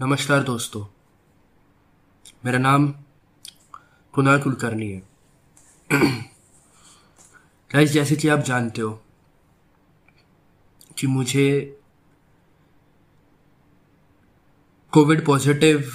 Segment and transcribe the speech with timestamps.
[0.00, 0.86] नमस्कार दोस्तों।
[2.44, 2.94] मेरा नाम
[4.12, 5.02] कुनाल कुलकर्णी है।
[7.74, 9.04] गाइस जैसे कि आप जानते हो
[10.98, 11.80] कि मुझे
[14.92, 15.92] कोविड पॉजिटिव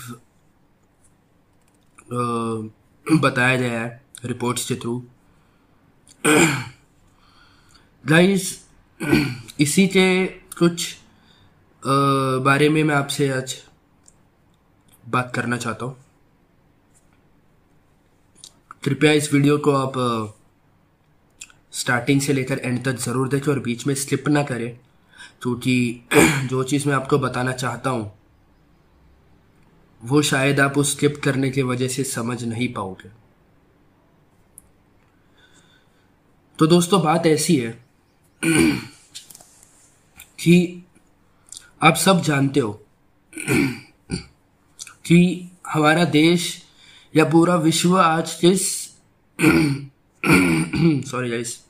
[3.08, 5.04] बताया गया है रिपोर्ट्स के थ्रू
[8.08, 8.68] गाइस
[9.60, 10.98] इसी के कुछ
[12.44, 13.69] बारे में मैं आपसे आज
[15.10, 15.96] बात करना चाहता हूँ।
[18.84, 19.94] कृपया इस वीडियो को आप
[21.74, 24.78] स्टार्टिंग से लेकर एंड तक ज़रूर देखें और बीच में स्किप ना करें,
[25.42, 26.02] क्योंकि
[26.50, 28.12] जो चीज़ मैं आपको बताना चाहता हूँ,
[30.02, 33.10] वो शायद आप उस स्किप करने की वजह से समझ नहीं पाओगे।
[36.60, 37.72] तो दोस्तों, बात ऐसी है
[40.40, 40.84] कि
[41.84, 42.80] आप सब जानते हो
[45.10, 46.64] कि हमारा देश
[47.16, 48.62] या पूरा विश्व आज किस
[51.12, 51.66] सॉरी गाइस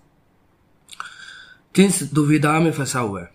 [1.76, 3.34] किस दुविधा में फंसा हुआ है?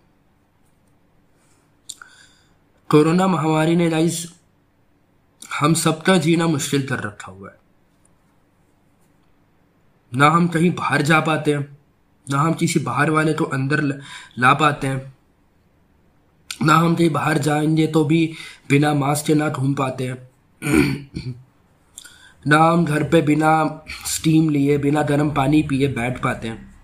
[2.89, 4.33] कोरोना महामारी ने गाइस
[5.59, 7.57] हम सबका जीना मुश्किल कर रखा हुआ है।
[10.13, 11.77] ना हम कहीं बाहर जा पाते हैं,
[12.29, 14.01] ना हम किसी बाहर वाले को अंदर
[14.39, 15.14] ला पाते हैं।
[16.61, 18.33] ना हम कहीं बाहर जाएँगे तो भी
[18.69, 20.29] बिना मास्क के ना घूम पाते हैं।
[22.47, 26.75] ना हम घर पे बिना स्टीम लिए, बिना गर्म पानी पिए बैठ पाते हैं।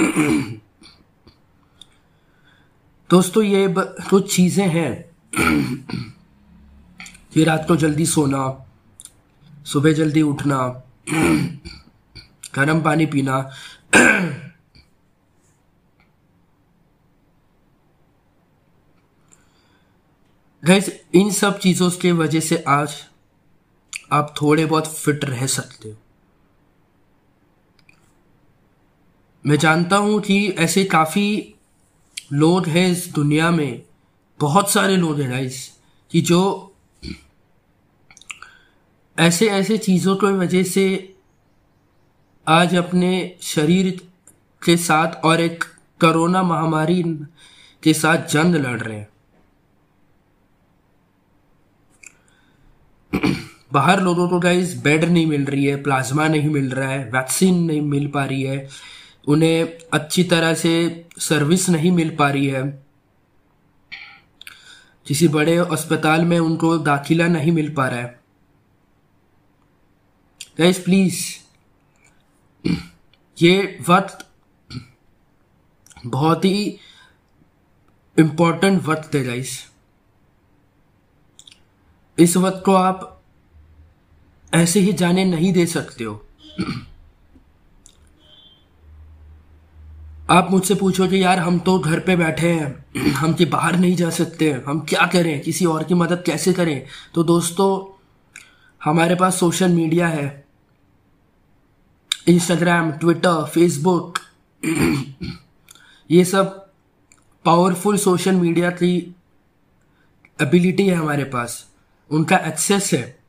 [3.10, 5.10] दोस्तों, ये कुछ चीज़ें हैं।
[7.36, 8.66] ये रात को जल्दी सोना,
[9.64, 10.82] सुबह जल्दी उठना,
[12.54, 13.50] गर्म पानी पीना
[20.64, 22.94] गैस इन सब चीज़ों की वजह से आज
[24.12, 25.96] आप थोड़े बहुत फिट रह सकते हो।
[29.46, 31.54] मैं जानता हूँ कि ऐसे काफ़ी
[32.32, 33.82] लोग हैं इस दुनिया में,
[34.40, 35.72] बहुत सारे लोग हैं गाइस
[36.10, 36.74] कि जो
[39.18, 41.14] ऐसे ऐसे चीज़ों की वजह से
[42.46, 44.08] आज अपने शरीर
[44.64, 45.64] के साथ और एक
[46.00, 47.02] कोरोना महामारी
[47.82, 49.08] के साथ जंग लड़ रहे हैं।
[53.72, 57.64] बाहर लोगों को गाइस बेड नहीं मिल रही है प्लाज्मा नहीं मिल रहा है वैक्सीन
[57.64, 58.68] नहीं मिल पा रही है,
[59.28, 62.84] उन्हें अच्छी तरह से सर्विस नहीं मिल पा रही है।
[65.06, 68.20] किसी बड़े अस्पताल में उनको दाखिला नहीं मिल पा रहा है।
[70.58, 71.49] गाइस प्लीज़
[73.42, 74.26] ये वक्त
[76.06, 76.78] बहुत ही
[78.18, 79.70] इंपॉर्टेंट वक्त है गाइस
[82.18, 83.22] इस वक्त को आप
[84.54, 86.26] ऐसे ही जाने नहीं दे सकते हो।
[90.30, 94.10] आप मुझसे पूछोगे यार हम तो घर पे बैठे हैं, हम कि बाहर नहीं जा
[94.10, 96.86] सकते, हम क्या करें, किसी और की मदद कैसे करें?
[97.14, 97.98] तो दोस्तों,
[98.84, 100.49] हमारे पास सोशल मीडिया है।
[102.28, 104.18] इंस्टाग्राम ट्विटर फेसबुक
[106.10, 106.70] ये सब
[107.44, 109.14] पावरफुल सोशल मीडिया की
[110.42, 111.70] एबिलिटी है हमारे पास।
[112.10, 113.20] उनका एक्सेस है।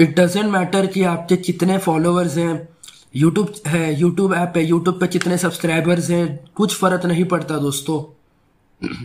[0.00, 2.68] इट डजेंट मैटर कि आपके कितने फॉलोअर्स हैं।
[3.16, 8.18] यूट्यूब है यूट्यूब ऐप है यूट्यूब पे कितने सब्सक्राइबर्स हैं। कुछ फ़र्क नहीं पड़ता दोस्तों।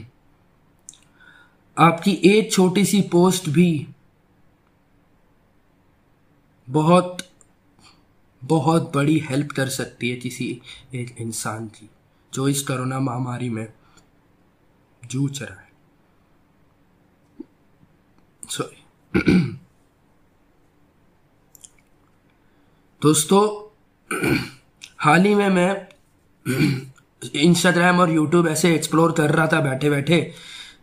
[1.78, 3.88] आपकी एक छोटी सी पोस्ट भी
[6.70, 7.18] बहुत
[8.44, 10.62] बहुत बड़ी हेल्प कर सकती है किसी
[10.96, 11.90] एक इंसान की,
[12.34, 13.74] जो इस कोरोना महामारी में
[15.06, 15.72] जूझ रहा है।
[18.50, 18.84] सॉरी
[23.02, 23.68] दोस्तों,
[24.98, 25.88] हाल ही में मैं
[27.36, 30.34] इंस्टाग्राम और यूट्यूब ऐसे एक्सप्लोर कर रहा था बैठे बैठे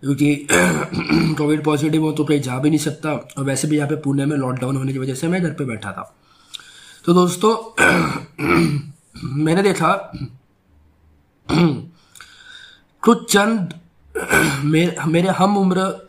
[0.04, 0.46] क्योंकि
[1.34, 4.26] कोविड पॉजिटिव हो तो कहीं जा भी नहीं सकता। और वैसे भी यहाँ पे पुणे
[4.26, 6.16] में लॉकडाउन होने की वजह से मैं घर पे बैठा था।
[7.04, 7.52] तो दोस्तों,
[9.24, 10.12] मैंने देखा,
[13.02, 13.74] कुछ चंद
[14.64, 16.08] मेरे मेरे हम उम्र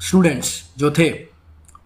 [0.00, 1.08] स्टूडेंट्स जो थे,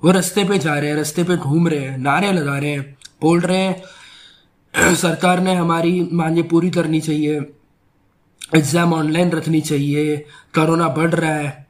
[0.04, 2.96] वो रास्ते पे जा रहे हैं, रास्ते पे घूम रहे हैं, नारे लगा रहे हैं,
[3.20, 7.40] बोल रहे हैं, सरकार ने हमारी मांगे पूरी करनी चाहिए।
[8.54, 10.16] एग्ज़ाम ऑनलाइन रखनी चाहिए,
[10.54, 11.66] कोरोना बढ़ रहा है,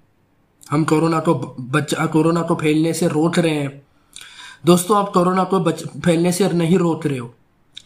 [0.71, 3.83] हम कोरोना को बच्चा कोरोना को फैलने से रोक रहे हैं।
[4.67, 7.35] दोस्तों, आप कोरोना को बच, फैलने से नहीं रोक रहे हो।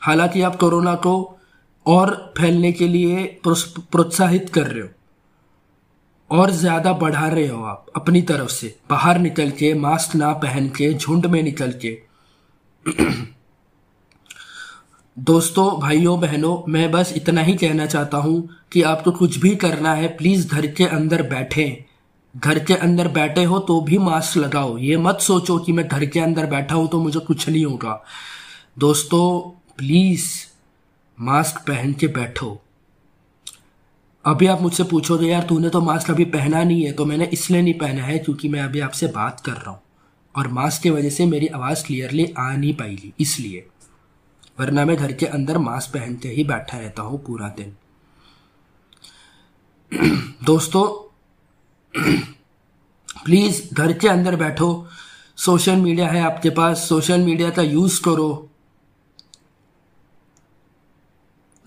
[0.01, 1.39] हालाँकि आप कोरोना को
[1.87, 4.89] और फैलने के लिए प्रोत्साहित कर रहे हो।
[6.31, 10.69] और ज़्यादा बढ़ा रहे हो आप, अपनी तरफ़ से। बाहर निकल के मास्क ना पहन
[10.69, 11.99] के, झुंड में निकल के।
[15.19, 19.95] दोस्तों, भाइयों, बहनों, मैं बस इतना ही कहना चाहता हूँ कि आपको कुछ भी करना
[19.95, 21.85] है प्लीज़ घर के अंदर बैठे।
[22.37, 26.07] घर के अंदर बैठे हो तो भी मास्क लगाओ। ये मत सोचो कि मैं घर
[26.07, 28.05] के अंदर बैठा हूँ तो मुझे कुछ नहीं होगा।
[28.79, 29.41] दोस्तों
[29.79, 30.25] प्लीज़
[31.21, 32.63] मास्क पहन के बैठो।
[34.25, 37.63] अभी आप मुझसे पूछोगे, यार, तूने तो मास्क अभी पहना नहीं है। तो मैंने इसलिए
[37.63, 39.81] नहीं पहना है क्योंकि मैं अभी आपसे बात कर रहा हूँ।
[40.37, 43.67] और मास्क की वजह से मेरी आवाज़ क्लियरली आ नहीं पाई, इसलिए।
[44.61, 47.77] वरना मैं घर के अंदर मास्क पहनते ही बैठा रहता हूँ पूरा दिन।
[50.45, 51.03] दोस्तों
[53.25, 54.87] प्लीज़ घर के अंदर बैठो।
[55.37, 58.51] सोशल मीडिया है आपके पास। सोशल मीडिया का यूज़ करो।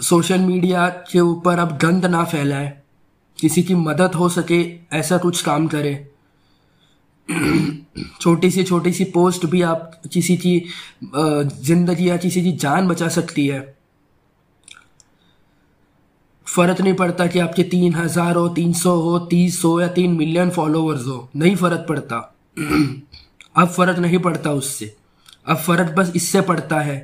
[0.01, 2.81] सोशल मीडिया के ऊपर अब गंद ना फैलाए।
[3.39, 6.11] किसी की मदद हो सके, ऐसा कुछ काम करे।
[8.21, 10.59] छोटी सी छोटी सी पोस्ट भी आप किसी की
[11.15, 13.59] ज़िंदगी या किसी की जान बचा सकती है।
[16.47, 20.13] फ़र्क नहीं पड़ता कि आपके तीन हज़ार हो, तीन सौ हो, तीस हो या तीन
[20.13, 22.17] मिलियन फॉलोअर्स हो। नहीं फ़र्क पड़ता।
[23.55, 24.93] अब फ़र्क नहीं पड़ता उससे।
[25.47, 26.97] अब फ़र्क बस इससे पड़ता है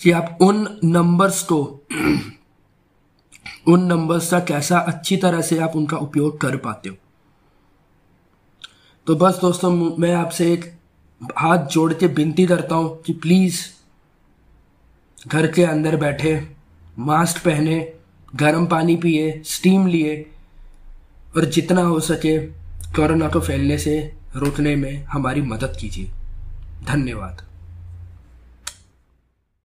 [0.00, 1.62] कि आप उन नंबर्स को,
[3.68, 6.96] उन नंबर्स का कैसा अच्छी तरह से आप उनका उपयोग कर पाते हो।
[9.06, 10.74] तो बस दोस्तों, मैं आपसे एक
[11.36, 13.60] हाथ जोड़ के विनती करता हूँ कि प्लीज़
[15.28, 16.48] घर के अंदर बैठे
[16.98, 17.92] मास्क पहने,
[18.36, 20.30] गर्म पानी पिए स्टीम लिए,
[21.36, 22.38] और जितना हो सके
[22.96, 26.10] कोरोना को फैलने से रोकने में हमारी मदद कीजिए।
[26.84, 27.45] धन्यवाद।